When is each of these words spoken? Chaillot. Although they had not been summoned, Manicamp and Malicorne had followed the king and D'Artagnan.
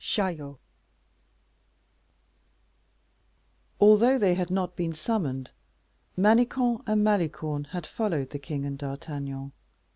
Chaillot. 0.03 0.57
Although 3.79 4.17
they 4.17 4.33
had 4.33 4.49
not 4.49 4.75
been 4.75 4.93
summoned, 4.93 5.51
Manicamp 6.17 6.81
and 6.87 7.03
Malicorne 7.05 7.65
had 7.65 7.85
followed 7.85 8.31
the 8.31 8.39
king 8.39 8.65
and 8.65 8.79
D'Artagnan. 8.79 9.51